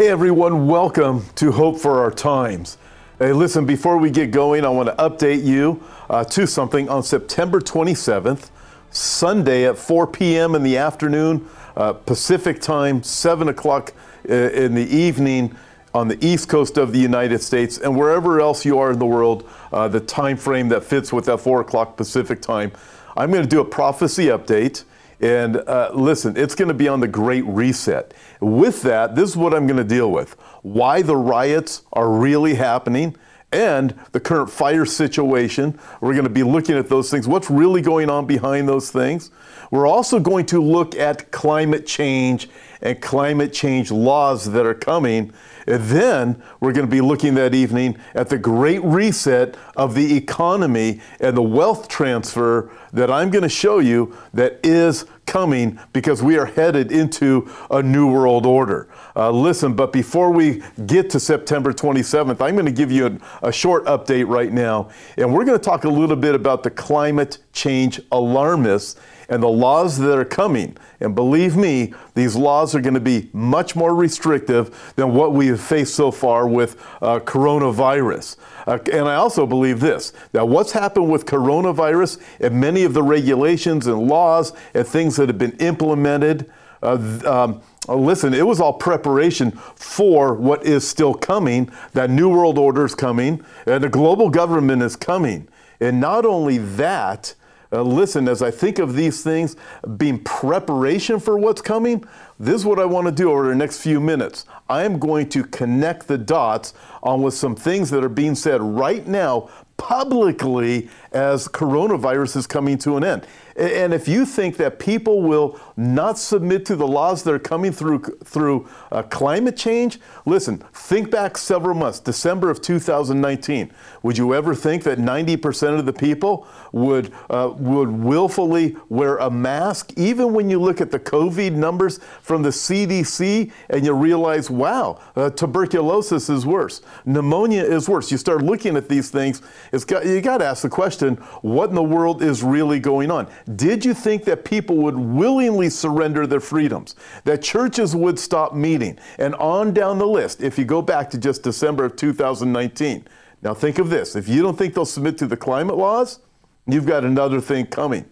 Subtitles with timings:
[0.00, 2.78] Hey everyone, welcome to Hope for Our Times.
[3.18, 7.02] Hey, listen, before we get going, I want to update you uh, to something on
[7.02, 8.48] September 27th,
[8.90, 10.54] Sunday at 4 p.m.
[10.54, 11.46] in the afternoon,
[11.76, 13.92] uh, Pacific time, 7 o'clock
[14.26, 15.54] uh, in the evening
[15.92, 19.04] on the east coast of the United States, and wherever else you are in the
[19.04, 22.72] world, uh, the time frame that fits with that 4 o'clock Pacific time.
[23.18, 24.84] I'm going to do a prophecy update.
[25.20, 28.14] And uh, listen, it's going to be on the Great Reset.
[28.40, 32.54] With that, this is what I'm going to deal with why the riots are really
[32.54, 33.16] happening
[33.52, 35.78] and the current fire situation.
[36.00, 37.26] We're going to be looking at those things.
[37.26, 39.30] What's really going on behind those things?
[39.70, 42.48] We're also going to look at climate change
[42.80, 45.32] and climate change laws that are coming.
[45.66, 50.16] And then we're going to be looking that evening at the great reset of the
[50.16, 56.22] economy and the wealth transfer that I'm going to show you that is coming because
[56.22, 58.88] we are headed into a new world order.
[59.14, 63.06] Uh, listen, but before we get to September 27th, I'm going to give you
[63.42, 64.90] a, a short update right now.
[65.16, 69.48] And we're going to talk a little bit about the climate change alarmists and the
[69.48, 70.76] laws that are coming.
[70.98, 75.46] And believe me, these laws are going to be much more restrictive than what we
[75.46, 78.36] have faced so far with uh, coronavirus.
[78.66, 83.02] Uh, and I also believe this that what's happened with coronavirus and many of the
[83.02, 86.50] regulations and laws and things that have been implemented.
[86.82, 91.70] Uh, um, listen, it was all preparation for what is still coming.
[91.92, 95.46] That New World Order is coming, and the global government is coming.
[95.80, 97.34] And not only that,
[97.72, 99.56] uh, listen, as I think of these things
[99.96, 102.04] being preparation for what's coming,
[102.38, 104.44] this is what I want to do over the next few minutes.
[104.68, 108.60] I am going to connect the dots on with some things that are being said
[108.60, 113.26] right now publicly as coronavirus is coming to an end.
[113.56, 117.72] And if you think that people will not submit to the laws that are coming
[117.72, 120.58] through through uh, climate change, listen.
[120.72, 123.72] Think back several months, December of 2019.
[124.02, 129.30] Would you ever think that 90% of the people would uh, would willfully wear a
[129.30, 134.50] mask, even when you look at the COVID numbers from the CDC and you realize,
[134.50, 138.10] wow, uh, tuberculosis is worse, pneumonia is worse.
[138.10, 139.42] You start looking at these things.
[139.72, 143.10] It's got, you got to ask the question, what in the world is really going
[143.10, 143.28] on?
[143.56, 146.94] Did you think that people would willingly surrender their freedoms?
[147.24, 148.98] That churches would stop meeting?
[149.18, 153.06] And on down the list, if you go back to just December of 2019.
[153.42, 156.20] Now think of this if you don't think they'll submit to the climate laws,
[156.66, 158.04] you've got another thing coming.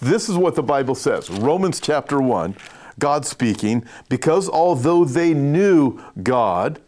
[0.00, 2.54] This is what the Bible says Romans chapter 1,
[2.98, 6.80] God speaking, because although they knew God,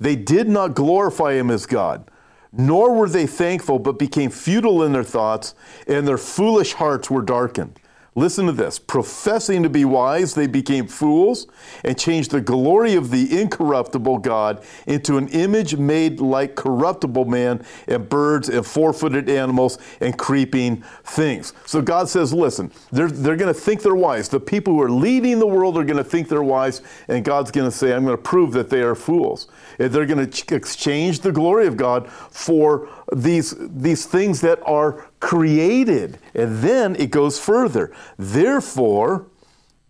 [0.00, 2.08] they did not glorify him as God
[2.58, 5.54] nor were they thankful, but became futile in their thoughts,
[5.86, 7.78] and their foolish hearts were darkened.
[8.18, 8.80] Listen to this.
[8.80, 11.46] Professing to be wise, they became fools
[11.84, 17.64] and changed the glory of the incorruptible God into an image made like corruptible man
[17.86, 21.52] and birds and four footed animals and creeping things.
[21.64, 24.28] So God says, listen, they're, they're going to think they're wise.
[24.28, 27.52] The people who are leading the world are going to think they're wise, and God's
[27.52, 29.46] going to say, I'm going to prove that they are fools.
[29.78, 35.06] And they're going to exchange the glory of God for these, these things that are
[35.20, 36.18] created.
[36.34, 37.92] And then it goes further.
[38.18, 39.26] Therefore,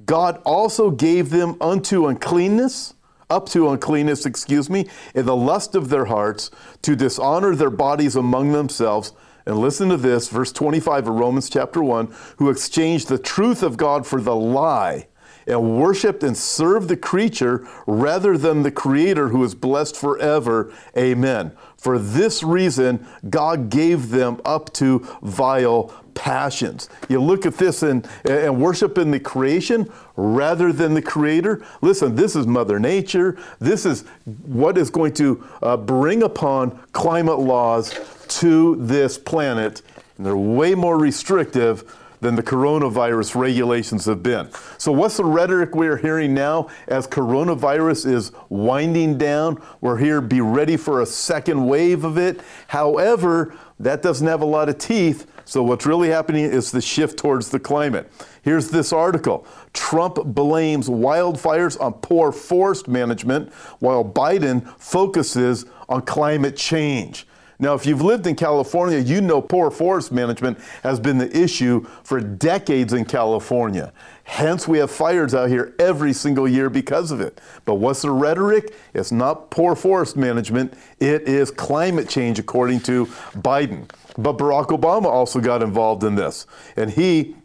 [0.05, 2.95] God also gave them unto uncleanness,
[3.29, 6.51] up to uncleanness, excuse me, in the lust of their hearts,
[6.83, 9.13] to dishonor their bodies among themselves.
[9.45, 13.77] And listen to this, verse 25 of Romans chapter 1 who exchanged the truth of
[13.77, 15.09] God for the lie
[15.47, 20.73] and worshiped and served the creature rather than the creator who is blessed forever.
[20.97, 21.53] Amen.
[21.79, 26.89] For this reason, God gave them up to vile passions.
[27.09, 31.65] You look at this and, and worship in the creation rather than the creator.
[31.81, 33.39] Listen, this is Mother Nature.
[33.61, 34.03] This is
[34.45, 37.95] what is going to uh, bring upon climate laws
[38.41, 39.83] to this planet.
[40.17, 44.49] And they're way more restrictive than the coronavirus regulations have been.
[44.79, 49.63] So, what's the rhetoric we're hearing now as coronavirus is winding down?
[49.81, 52.41] We're here, be ready for a second wave of it.
[52.69, 55.27] However, that doesn't have a lot of teeth.
[55.45, 58.11] So, what's really happening is the shift towards the climate.
[58.43, 66.57] Here's this article Trump blames wildfires on poor forest management, while Biden focuses on climate
[66.57, 67.27] change.
[67.61, 71.85] Now, if you've lived in California, you know poor forest management has been the issue
[72.05, 73.93] for decades in California.
[74.23, 77.41] Hence, we have fires out here every single year because of it.
[77.65, 78.75] But what's the rhetoric?
[78.95, 83.89] It's not poor forest management, it is climate change, according to Biden.
[84.17, 86.47] But Barack Obama also got involved in this.
[86.77, 87.37] And he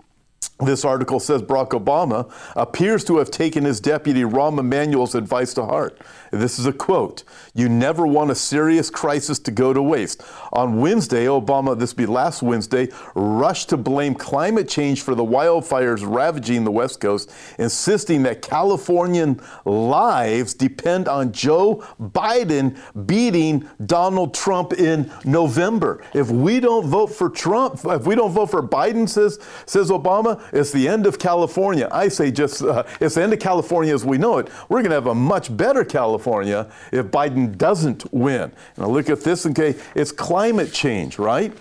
[0.60, 5.66] this article says Barack Obama appears to have taken his deputy Rahm Emanuel's advice to
[5.66, 6.00] heart.
[6.31, 7.24] This is a quote
[7.54, 10.24] You never want a serious crisis to go to waste.
[10.51, 16.04] On Wednesday, Obama, this be last Wednesday, rushed to blame climate change for the wildfires
[16.04, 24.74] ravaging the West Coast, insisting that Californian lives depend on Joe Biden beating Donald Trump
[24.74, 26.04] in November.
[26.13, 30.32] If we don't vote for Trump, if we don't vote for Biden, says, says Obama,
[30.51, 31.88] it's the end of California.
[31.91, 34.50] I say just, uh, it's the end of California as we know it.
[34.69, 38.51] We're going to have a much better California if Biden doesn't win.
[38.77, 39.75] Now look at this, okay?
[39.95, 41.53] It's climate change, right?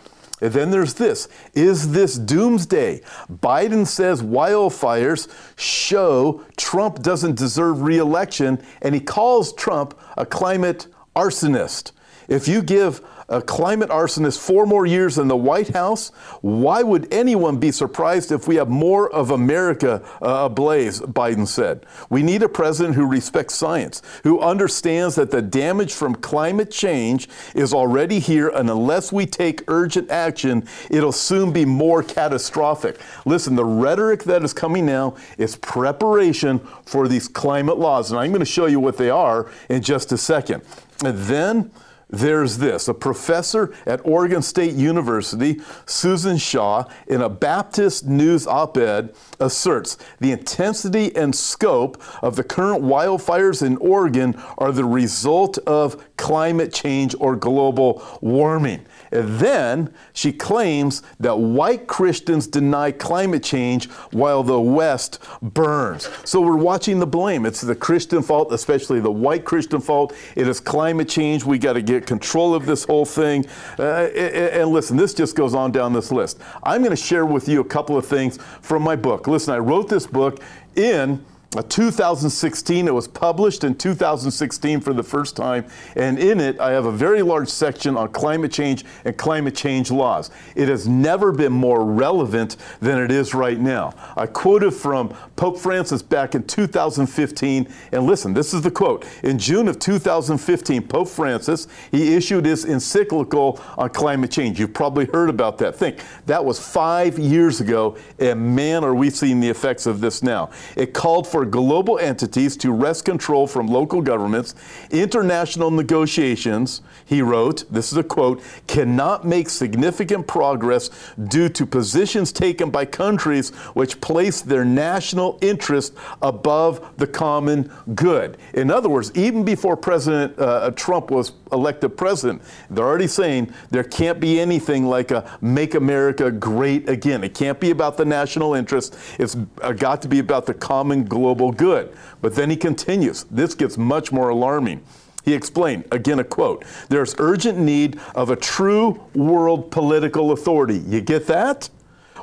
[0.42, 1.28] And then there's this.
[1.54, 3.02] Is this doomsday?
[3.30, 11.92] Biden says wildfires show Trump doesn't deserve reelection, and he calls Trump a climate arsonist.
[12.26, 13.02] If you give
[13.32, 16.10] a climate arsonist four more years in the White House,
[16.42, 21.00] why would anyone be surprised if we have more of America uh, ablaze?
[21.00, 21.86] Biden said.
[22.10, 27.28] We need a president who respects science, who understands that the damage from climate change
[27.54, 33.00] is already here, and unless we take urgent action, it'll soon be more catastrophic.
[33.24, 38.30] Listen, the rhetoric that is coming now is preparation for these climate laws, and I'm
[38.30, 40.62] going to show you what they are in just a second.
[41.02, 41.70] And then
[42.12, 48.76] there's this a professor at Oregon State University, Susan Shaw, in a Baptist News op
[48.76, 55.58] ed, asserts the intensity and scope of the current wildfires in Oregon are the result
[55.66, 58.84] of climate change or global warming.
[59.10, 66.08] And then she claims that white Christians deny climate change while the West burns.
[66.24, 67.44] So we're watching the blame.
[67.44, 70.14] It's the Christian fault, especially the white Christian fault.
[70.36, 71.44] It is climate change.
[71.44, 73.46] We got to get control of this whole thing.
[73.78, 76.38] Uh, and listen, this just goes on down this list.
[76.62, 79.26] I'm going to share with you a couple of things from my book.
[79.26, 80.42] Listen, I wrote this book
[80.76, 82.88] in Uh, 2016.
[82.88, 85.66] It was published in 2016 for the first time,
[85.96, 89.90] and in it, I have a very large section on climate change and climate change
[89.90, 90.30] laws.
[90.56, 93.92] It has never been more relevant than it is right now.
[94.16, 99.04] I quoted from Pope Francis back in 2015, and listen, this is the quote.
[99.22, 104.58] In June of 2015, Pope Francis, he issued his encyclical on climate change.
[104.58, 105.76] You've probably heard about that.
[105.76, 110.22] Think, that was five years ago, and man, are we seeing the effects of this
[110.22, 110.48] now.
[110.76, 114.54] It called for global entities to wrest control from local governments.
[114.90, 120.90] International negotiations, he wrote, this is a quote, cannot make significant progress
[121.28, 128.36] due to positions taken by countries which place their national interest above the common good.
[128.54, 133.84] In other words, even before President uh, Trump was elected president, they're already saying there
[133.84, 137.24] can't be anything like a make America great again.
[137.24, 138.96] It can't be about the national interest.
[139.18, 139.34] It's
[139.76, 141.94] got to be about the common global global good.
[142.20, 143.24] But then he continues.
[143.24, 144.82] This gets much more alarming.
[145.24, 150.78] He explained, again a quote, there's urgent need of a true world political authority.
[150.78, 151.70] You get that?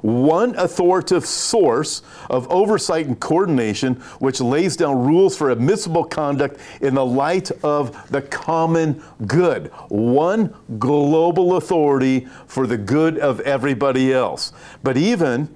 [0.02, 6.94] One authoritative source of oversight and coordination which lays down rules for admissible conduct in
[6.94, 9.68] the light of the common good.
[9.90, 14.54] One global authority for the good of everybody else.
[14.84, 15.54] But even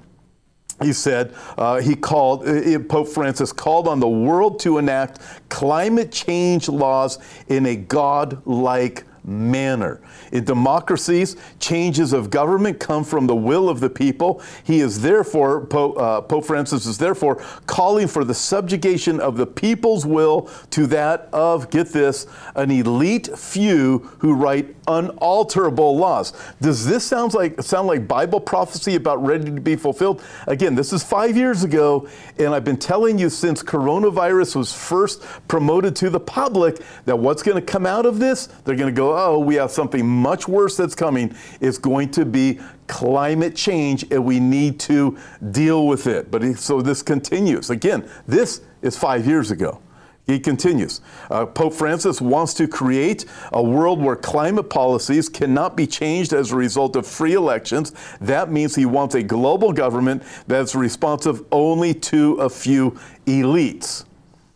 [0.83, 5.19] he said uh, he called uh, pope francis called on the world to enact
[5.49, 10.01] climate change laws in a god-like manner.
[10.31, 14.41] In democracies, changes of government come from the will of the people.
[14.63, 19.47] He is therefore, Pope, uh, Pope Francis is therefore calling for the subjugation of the
[19.47, 26.33] people's will to that of, get this, an elite few who write unalterable laws.
[26.61, 30.21] Does this sound like sound like Bible prophecy about ready to be fulfilled?
[30.47, 35.23] Again, this is five years ago, and I've been telling you since coronavirus was first
[35.47, 38.95] promoted to the public that what's going to come out of this, they're going to
[38.95, 41.35] go, oh, we have something much worse that's coming.
[41.61, 45.17] It's going to be climate change, and we need to
[45.51, 46.31] deal with it.
[46.31, 47.69] But so this continues.
[47.69, 49.79] Again, this is five years ago.
[50.25, 55.85] He continues uh, Pope Francis wants to create a world where climate policies cannot be
[55.85, 57.93] changed as a result of free elections.
[58.21, 62.91] That means he wants a global government that's responsive only to a few
[63.25, 64.05] elites.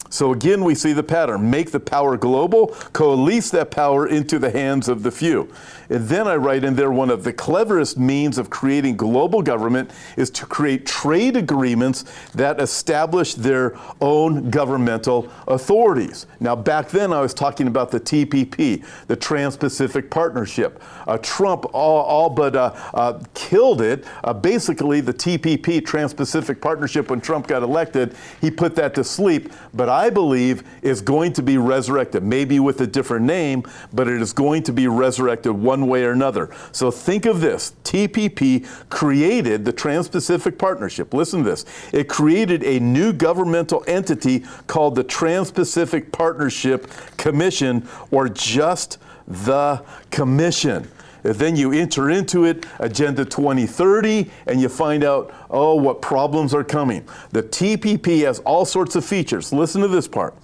[0.10, 1.50] So again, we see the pattern.
[1.50, 5.52] Make the power global, coalesce that power into the hands of the few.
[5.90, 9.92] And then I write in there one of the cleverest means of creating global government
[10.18, 12.04] is to create trade agreements
[12.36, 16.26] that establish their own governmental authorities.
[16.40, 20.82] Now, back then I was talking about the TPP, the Trans Pacific Partnership.
[21.08, 24.06] Uh, Trump all, all but uh, uh, killed it.
[24.24, 29.04] Uh, basically, the TPP, Trans Pacific Partnership, when Trump got elected, he put that to
[29.04, 29.52] sleep.
[29.74, 33.64] But I believe is going to be resurrected, maybe with a different name,
[33.94, 36.50] but it is going to be resurrected one way or another.
[36.72, 41.14] So think of this TPP created the Trans Pacific Partnership.
[41.14, 46.88] Listen to this it created a new governmental entity called the Trans Pacific Partnership
[47.18, 50.88] Commission, or just the Commission.
[51.24, 56.64] Then you enter into it, Agenda 2030, and you find out, oh, what problems are
[56.64, 57.08] coming.
[57.32, 59.52] The TPP has all sorts of features.
[59.52, 60.36] Listen to this part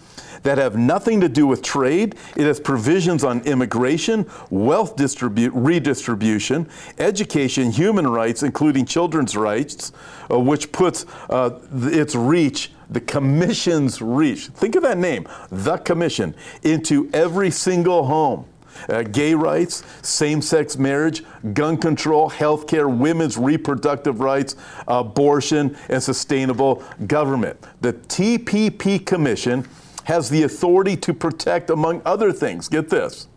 [0.44, 2.16] that have nothing to do with trade.
[2.36, 9.92] It has provisions on immigration, wealth distribu- redistribution, education, human rights, including children's rights,
[10.30, 16.36] uh, which puts uh, its reach the commission's reach, think of that name, the commission,
[16.62, 18.46] into every single home
[18.90, 24.56] uh, gay rights, same sex marriage, gun control, health care, women's reproductive rights,
[24.88, 27.60] abortion, and sustainable government.
[27.82, 29.68] The TPP Commission
[30.06, 33.28] has the authority to protect, among other things, get this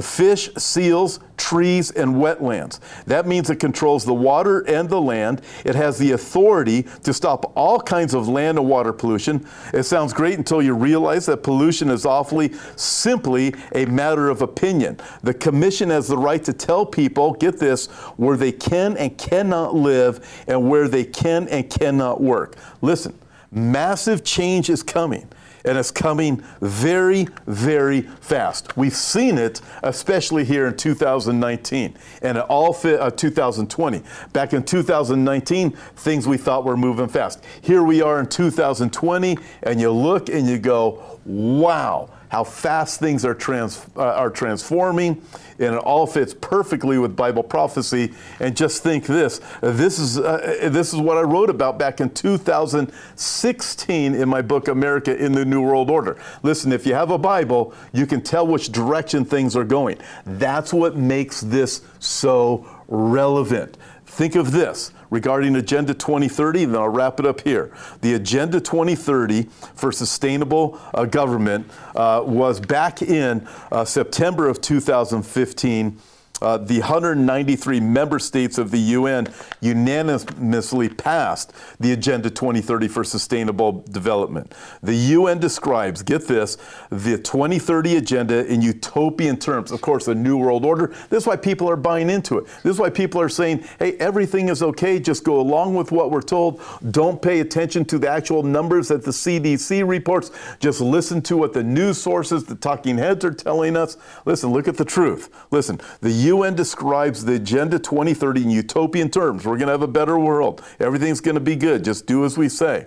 [0.00, 2.80] fish, seals, trees, and wetlands.
[3.06, 5.42] That means it controls the water and the land.
[5.64, 9.46] It has the authority to stop all kinds of land and water pollution.
[9.72, 14.98] It sounds great until you realize that pollution is awfully simply a matter of opinion.
[15.22, 17.86] The Commission has the right to tell people, get this,
[18.16, 22.56] where they can and cannot live and where they can and cannot work.
[22.80, 23.18] Listen,
[23.50, 25.28] massive change is coming
[25.66, 28.76] and it's coming very, very fast.
[28.76, 34.02] We've seen it, especially here in 2019 and all fi- uh, 2020.
[34.32, 37.44] Back in 2019, things we thought were moving fast.
[37.60, 43.24] Here we are in 2020, and you look and you go, wow how fast things
[43.24, 45.22] are, trans, uh, are transforming,
[45.58, 48.12] and it all fits perfectly with Bible prophecy.
[48.40, 52.10] And just think this this is, uh, this is what I wrote about back in
[52.10, 56.16] 2016 in my book, America in the New World Order.
[56.42, 59.98] Listen, if you have a Bible, you can tell which direction things are going.
[60.24, 63.76] That's what makes this so relevant.
[64.06, 67.72] Think of this regarding Agenda 2030, and I'll wrap it up here.
[68.00, 75.98] The Agenda 2030 for Sustainable uh, Government uh, was back in uh, September of 2015
[76.42, 79.26] uh, the 193 member states of the UN
[79.60, 84.54] unanimously passed the Agenda 2030 for Sustainable Development.
[84.82, 86.56] The UN describes, get this,
[86.90, 89.72] the 2030 agenda in utopian terms.
[89.72, 90.94] Of course, a new world order.
[91.08, 92.46] This is why people are buying into it.
[92.62, 94.98] This is why people are saying, hey, everything is okay.
[94.98, 96.60] Just go along with what we're told.
[96.90, 100.30] Don't pay attention to the actual numbers that the CDC reports.
[100.60, 103.96] Just listen to what the news sources, the talking heads are telling us.
[104.24, 105.30] Listen, look at the truth.
[105.50, 109.44] Listen, the UN describes the Agenda 2030 in utopian terms.
[109.44, 110.62] We're going to have a better world.
[110.80, 111.84] Everything's going to be good.
[111.84, 112.86] Just do as we say.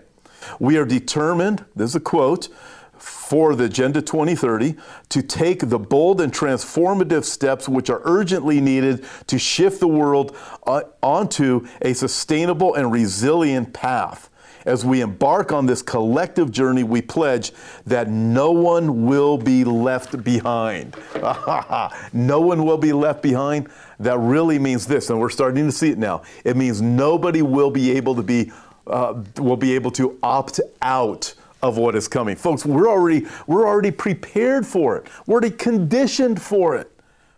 [0.60, 2.50] We are determined, this is a quote,
[2.98, 4.75] for the Agenda 2030
[5.08, 10.36] to take the bold and transformative steps which are urgently needed to shift the world
[10.67, 14.29] uh, onto a sustainable and resilient path.
[14.69, 17.53] As we embark on this collective journey, we pledge
[17.88, 20.95] that no one will be left behind.
[22.13, 23.67] no one will be left behind.
[23.99, 26.21] That really means this, and we're starting to see it now.
[26.43, 28.51] It means nobody will be able to be
[28.85, 31.33] uh, will be able to opt out
[31.63, 32.35] of what is coming.
[32.35, 35.07] Folks, we're already we're already prepared for it.
[35.25, 36.91] We're already conditioned for it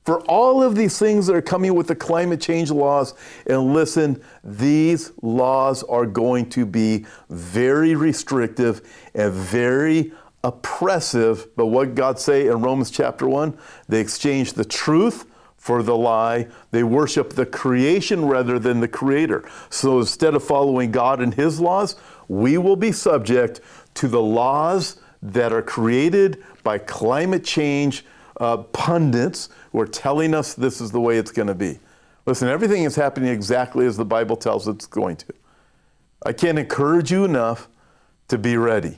[0.04, 3.14] for all of these things that are coming with the climate change laws.
[3.46, 8.82] And listen, these laws are going to be very restrictive
[9.14, 10.12] and very
[10.44, 11.56] oppressive.
[11.56, 13.58] But what God say in Romans chapter 1?
[13.88, 16.48] They exchange the truth for the lie.
[16.72, 19.48] They worship the creation rather than the creator.
[19.70, 21.96] So instead of following God and his laws,
[22.28, 23.62] we will be subject
[23.96, 28.04] to the laws that are created by climate change
[28.42, 31.80] uh, pundits who are telling us this is the way it's going to be.
[32.26, 35.34] Listen, everything is happening exactly as the Bible tells it's going to.
[36.26, 37.70] I can't encourage you enough
[38.30, 38.98] to be ready.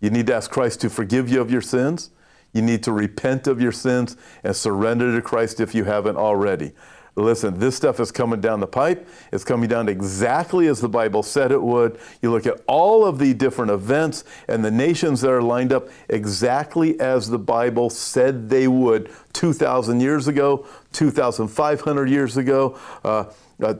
[0.00, 2.10] You need to ask Christ to forgive you of your sins.
[2.52, 6.72] You need to repent of your sins and surrender to Christ if you haven't already.
[7.18, 9.08] Listen, this stuff is coming down the pipe.
[9.32, 11.98] It's coming down exactly as the Bible said it would.
[12.20, 15.88] You look at all of the different events and the nations that are lined up
[16.10, 22.78] exactly as the Bible said they would 2,000 years ago, 2,500 years ago.
[23.02, 23.24] Uh,
[23.62, 23.74] uh,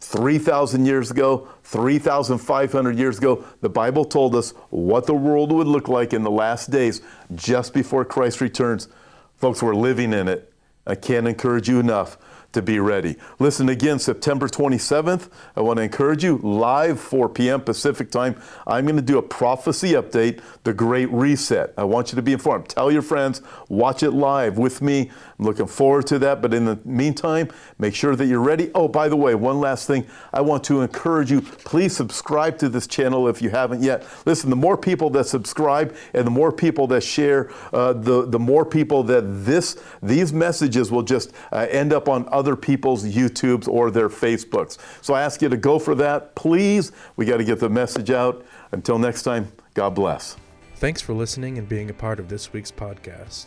[0.00, 5.88] 3,000 years ago, 3,500 years ago, the Bible told us what the world would look
[5.88, 7.02] like in the last days
[7.34, 8.88] just before Christ returns.
[9.36, 10.52] Folks, we're living in it.
[10.86, 12.16] I can't encourage you enough
[12.52, 13.16] to be ready.
[13.38, 15.28] Listen again, September 27th.
[15.56, 17.60] I want to encourage you, live 4 p.m.
[17.60, 18.40] Pacific time.
[18.66, 21.74] I'm going to do a prophecy update, the Great Reset.
[21.76, 22.68] I want you to be informed.
[22.68, 25.10] Tell your friends, watch it live with me.
[25.38, 26.42] I'm looking forward to that.
[26.42, 28.70] But in the meantime, make sure that you're ready.
[28.74, 30.06] Oh, by the way, one last thing.
[30.32, 34.06] I want to encourage you, please subscribe to this channel if you haven't yet.
[34.26, 38.38] Listen, the more people that subscribe and the more people that share, uh, the, the
[38.38, 43.68] more people that this these messages will just uh, end up on other people's YouTubes
[43.68, 44.78] or their Facebooks.
[45.02, 46.34] So I ask you to go for that.
[46.34, 48.44] Please, we got to get the message out.
[48.72, 50.36] Until next time, God bless.
[50.76, 53.46] Thanks for listening and being a part of this week's podcast.